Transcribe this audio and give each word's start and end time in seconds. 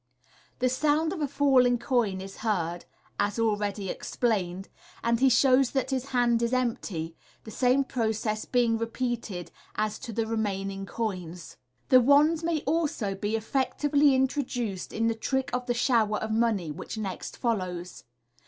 "The 0.61 0.67
sound 0.67 1.13
of 1.13 1.21
a 1.21 1.27
falling 1.27 1.77
coin 1.77 2.21
is 2.21 2.37
heard 2.37 2.85
(as 3.19 3.37
already 3.37 3.87
explained), 3.91 4.67
and 5.03 5.19
he 5.19 5.29
shows 5.29 5.69
that 5.73 5.91
his 5.91 6.05
hand 6.07 6.41
is 6.41 6.53
empty, 6.53 7.15
the 7.43 7.51
same 7.51 7.83
process 7.83 8.43
being 8.45 8.79
repeated 8.79 9.51
as 9.75 9.99
tc 9.99 10.15
the 10.15 10.25
remaining 10.25 10.87
coins. 10.87 11.57
The 11.89 12.01
wand 12.01 12.41
may 12.41 12.61
also 12.61 13.13
be 13.13 13.35
effectively 13.35 14.15
introduced 14.15 14.91
in 14.91 15.05
the 15.05 15.13
trick 15.13 15.51
of 15.53 15.67
the 15.67 15.75
Shower 15.75 16.17
of 16.17 16.31
Money, 16.31 16.71
which 16.71 16.97
next 16.97 17.37
follows. 17.37 18.03